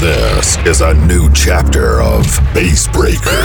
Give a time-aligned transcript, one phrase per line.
[0.00, 3.44] This is a new chapter of Bassbreaker.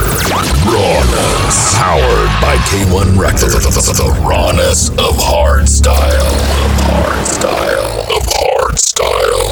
[0.64, 1.76] Rawness.
[1.76, 3.98] Powered by K1 Recordz.
[3.98, 6.32] The rawness of hardstyle.
[6.64, 8.08] Of hardstyle.
[8.16, 9.52] Of hardstyle.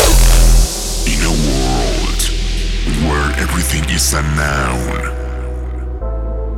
[1.12, 2.21] In a world
[3.12, 5.04] where everything is a noun,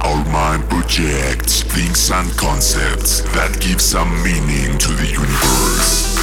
[0.02, 6.14] our mind projects things and concepts that give some meaning to the universe.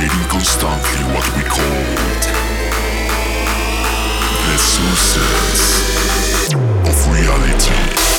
[0.00, 2.22] Creating constantly what we called
[4.46, 5.84] the sources
[6.88, 8.09] of reality.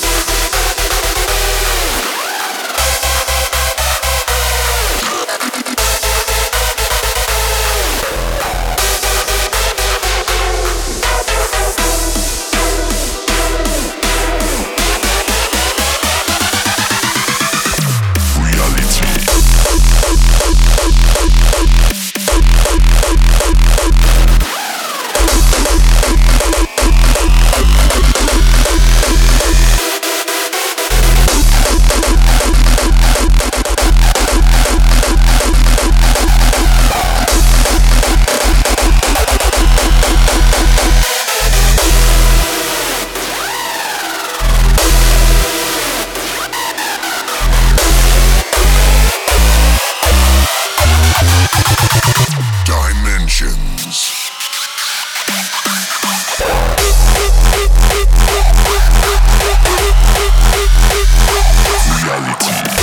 [62.03, 62.80] Reality.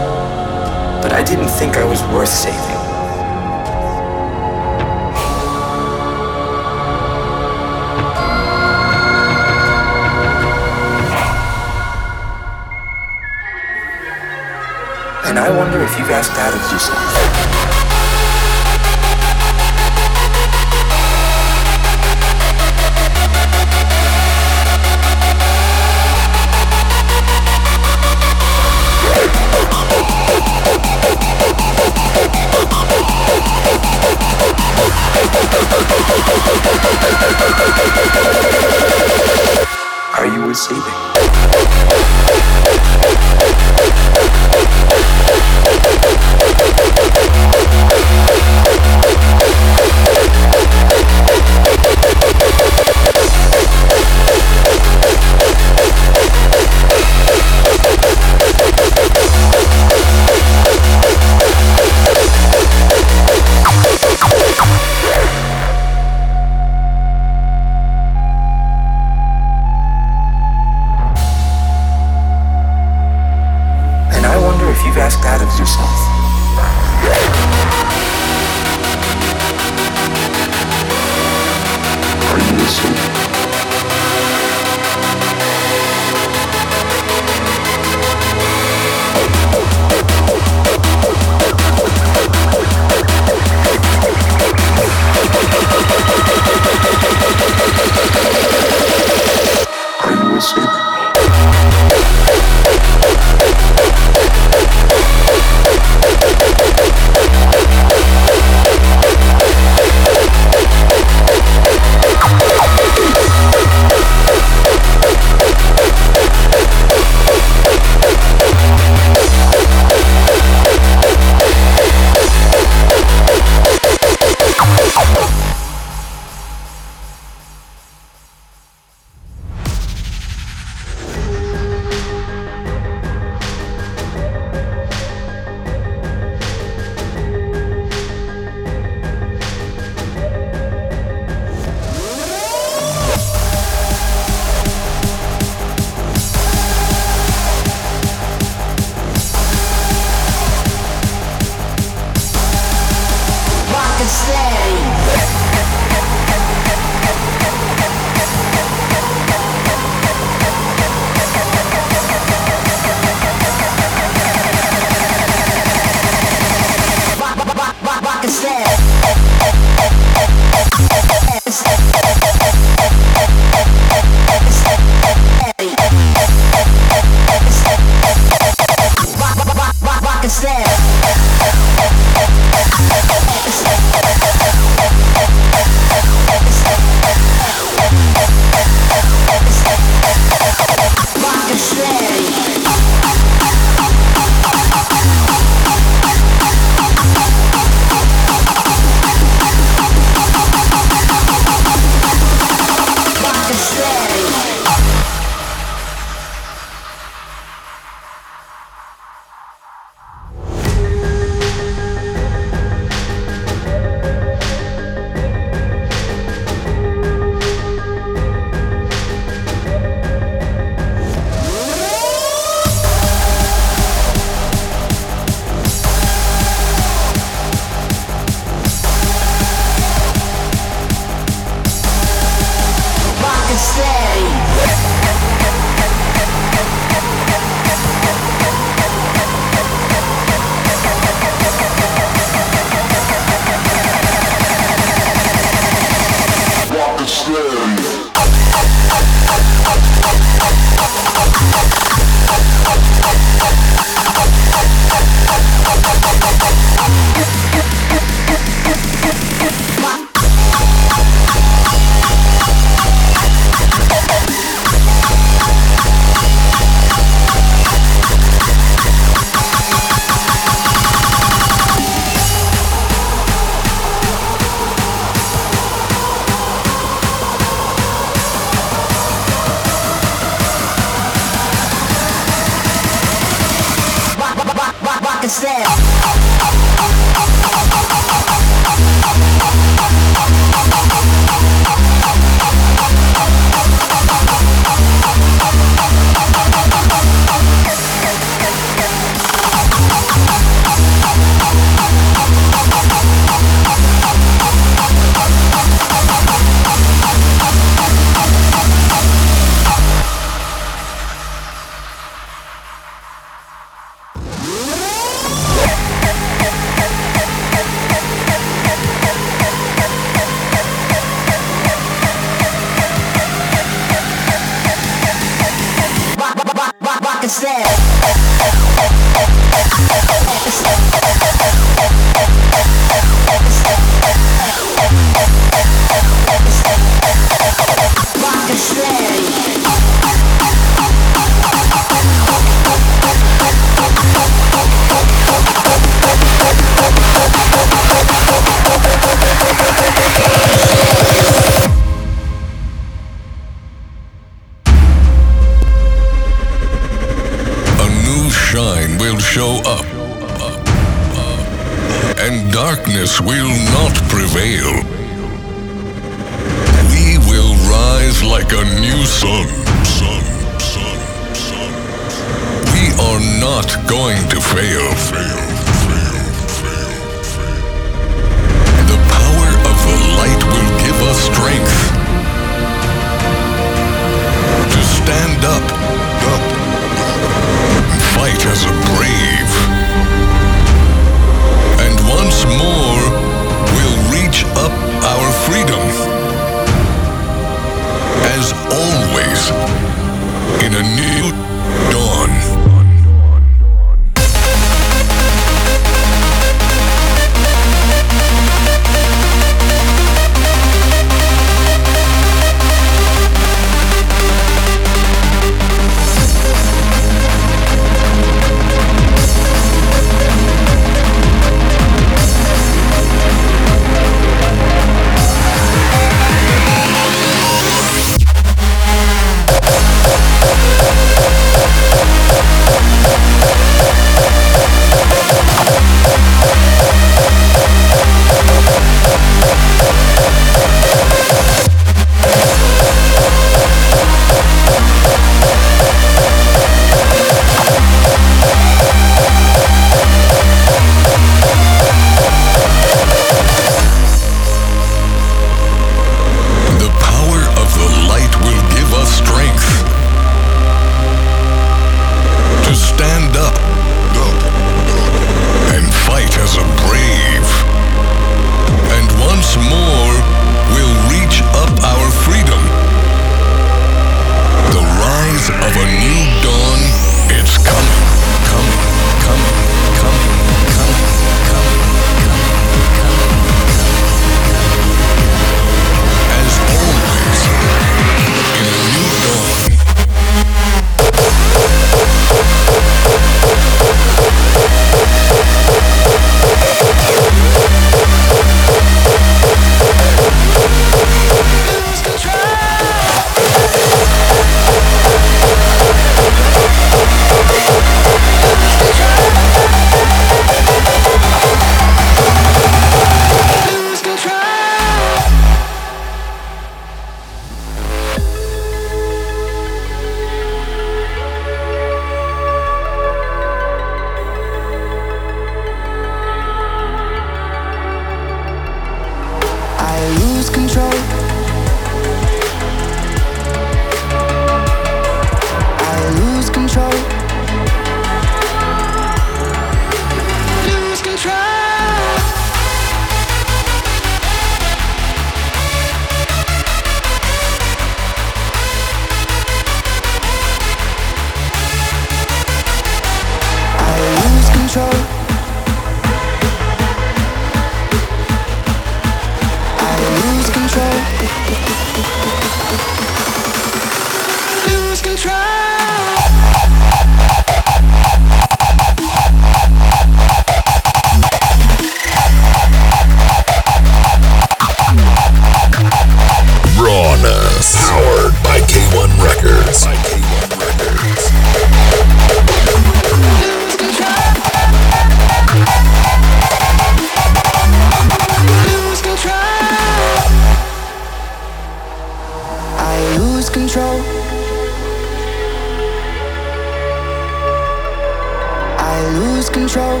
[599.38, 600.00] Lose control.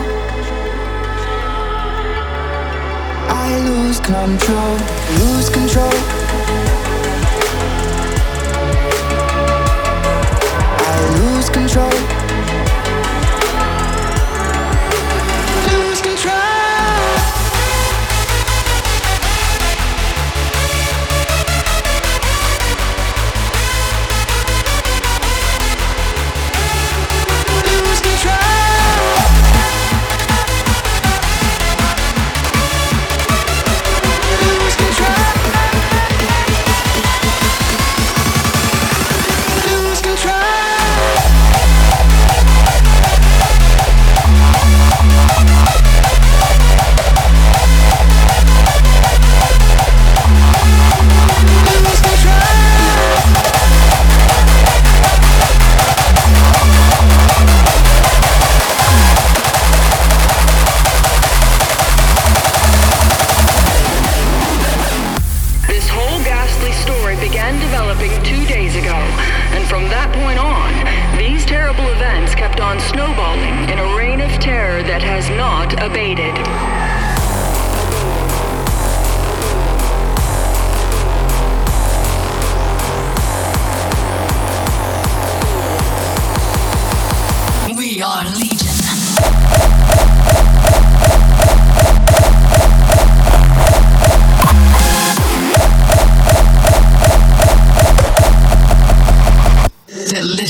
[3.30, 4.76] I lose control.
[5.20, 6.07] Lose control.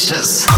[0.09, 0.58] Delicious.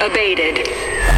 [0.00, 1.17] Abated.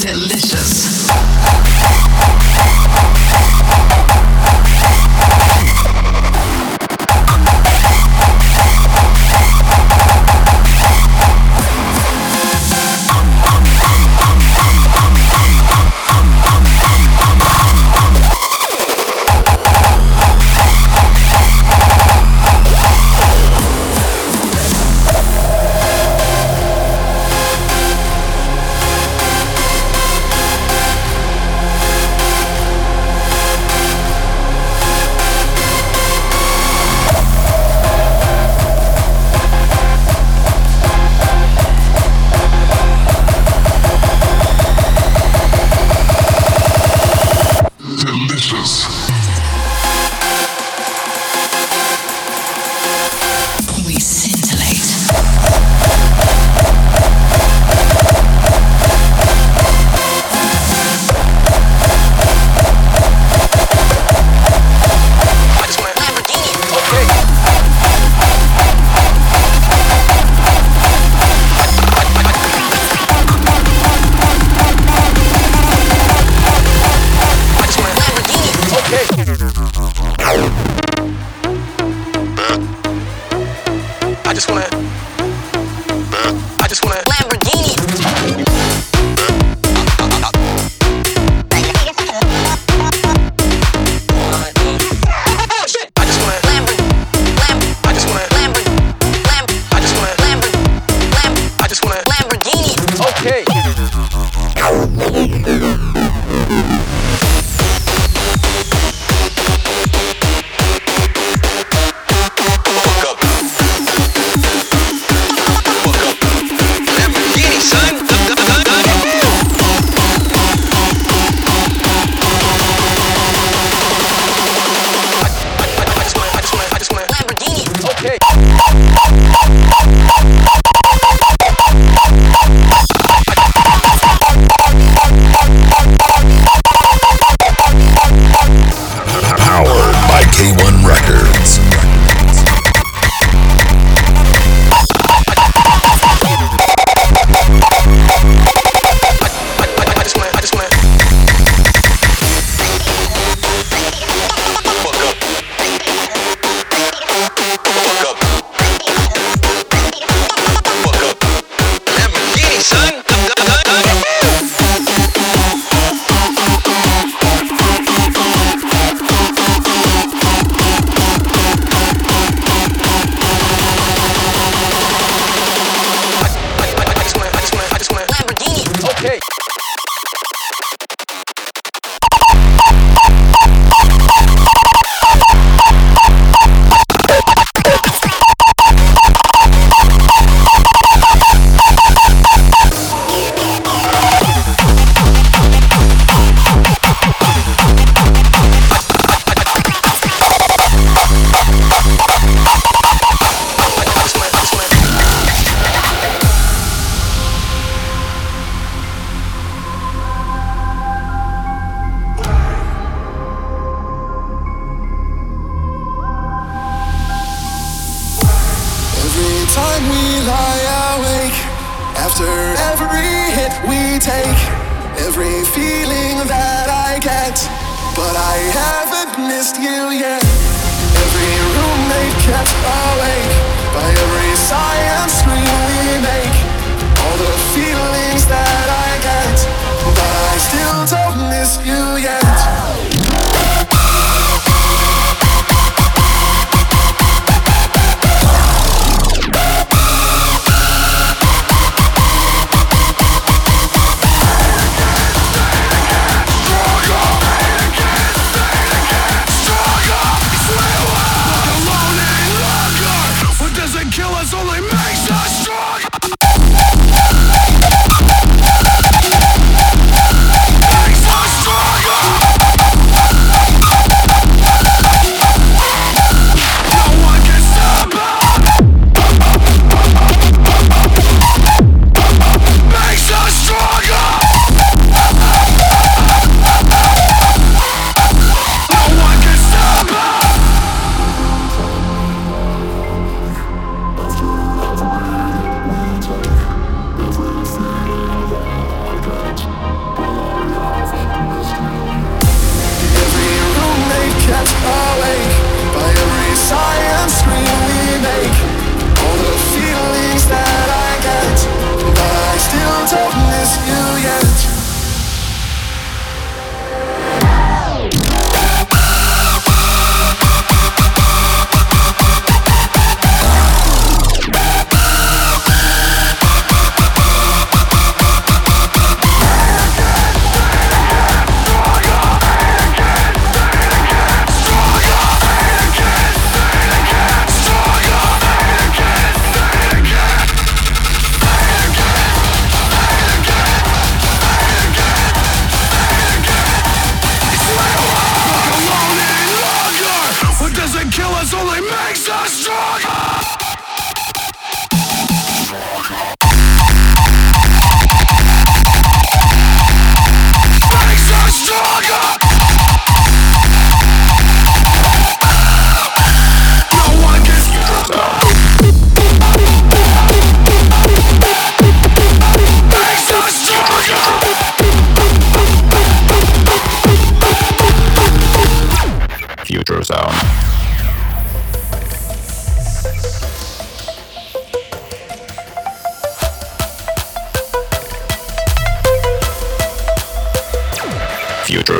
[0.00, 0.79] Delicious.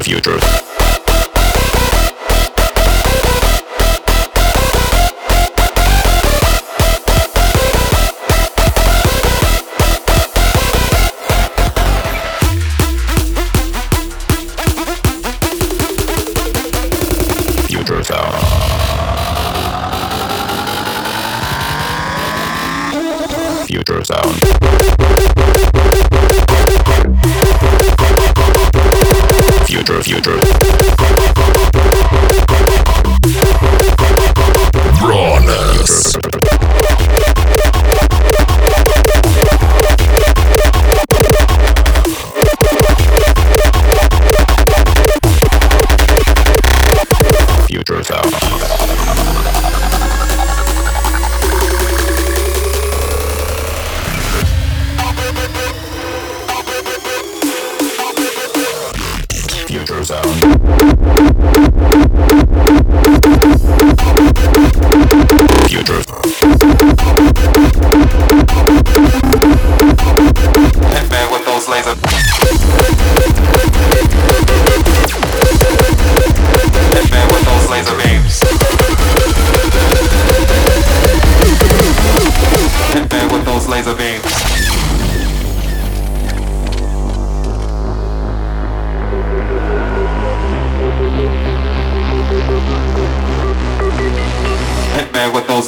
[0.00, 0.69] future.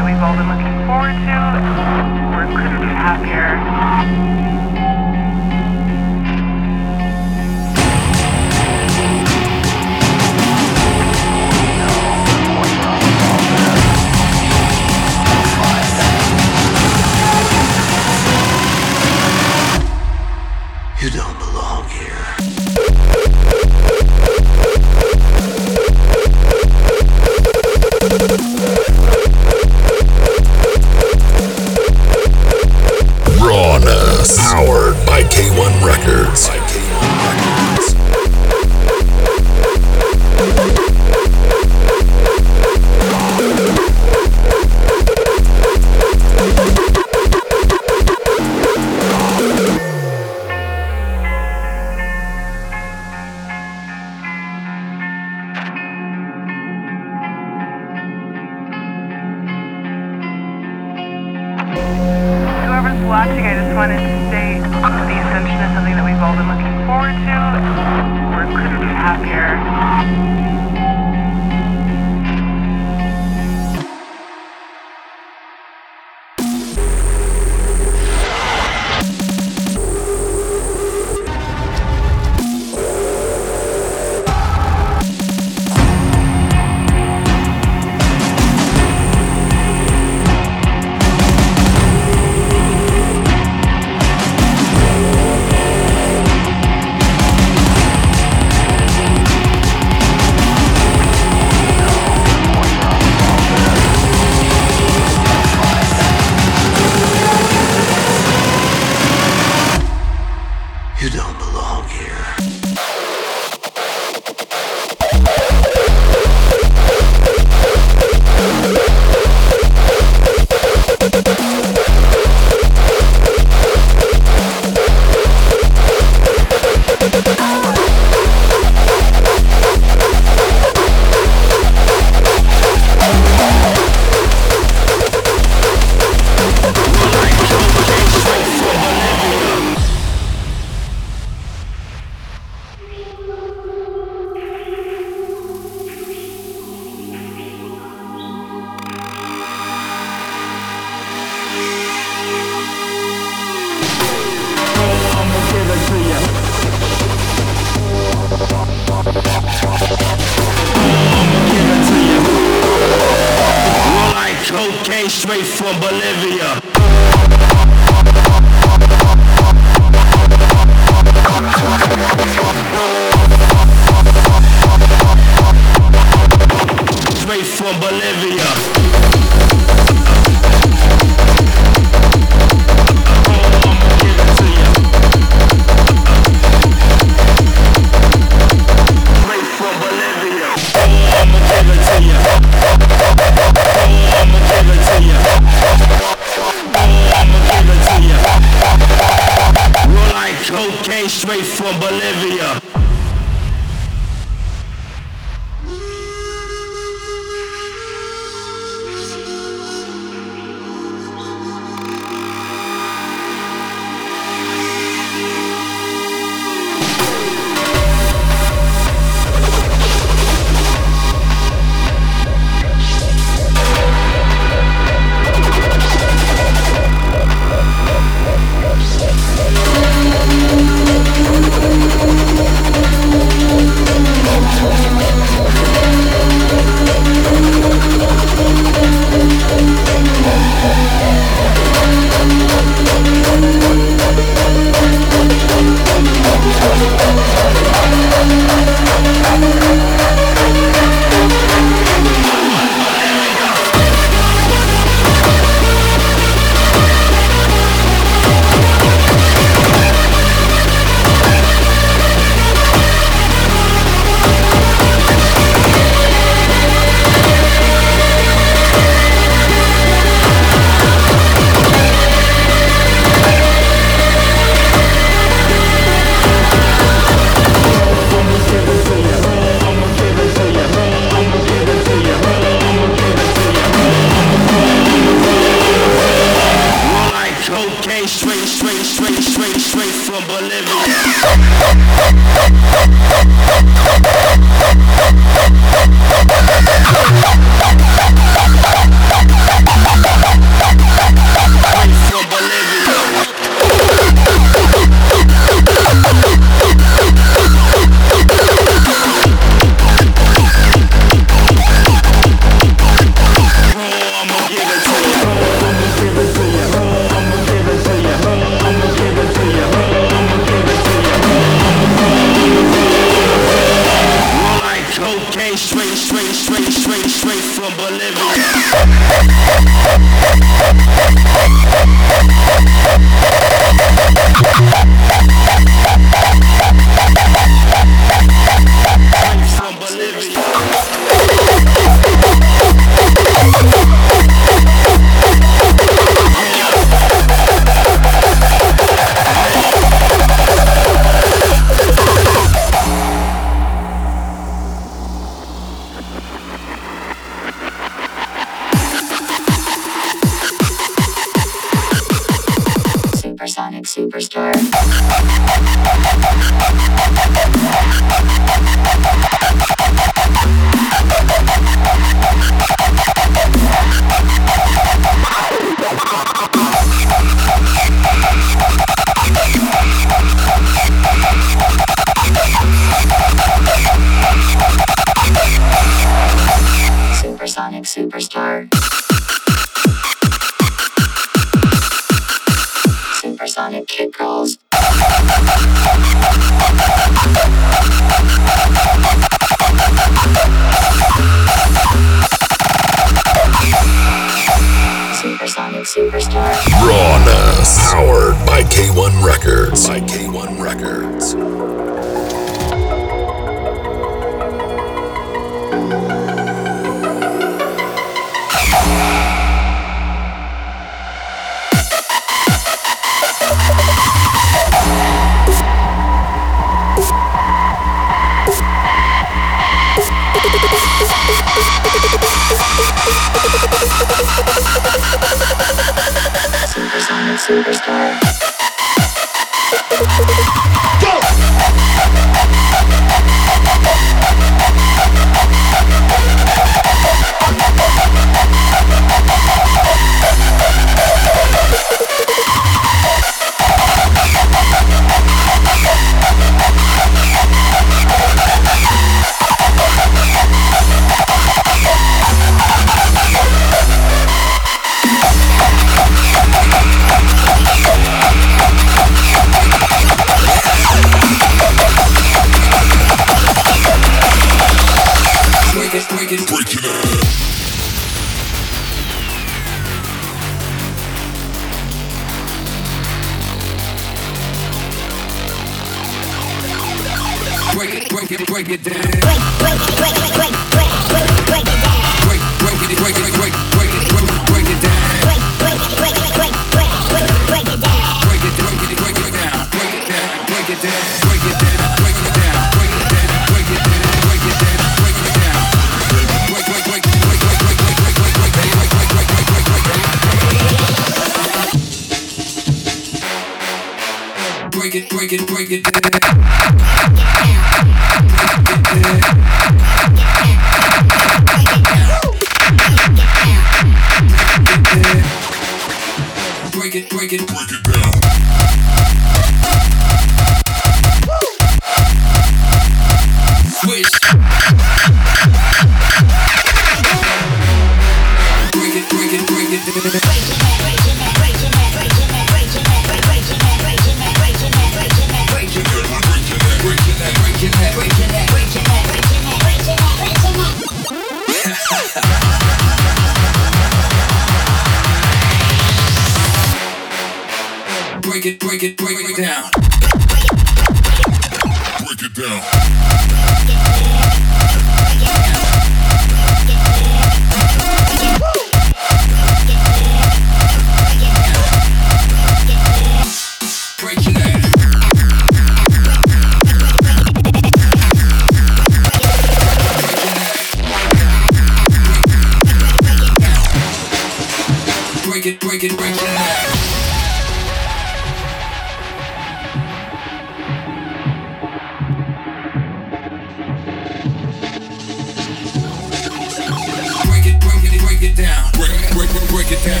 [599.66, 600.00] break it down.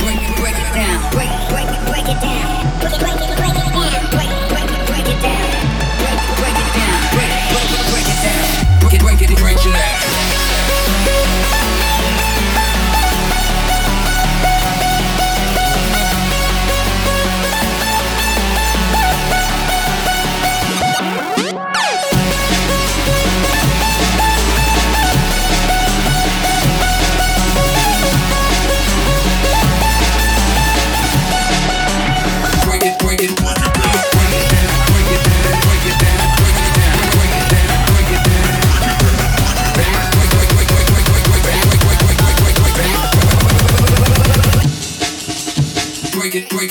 [0.00, 1.10] Break, break it down.
[1.12, 2.80] Break, break, break it down.
[2.80, 3.63] Break, break, break it down.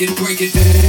[0.09, 0.82] it, break it down.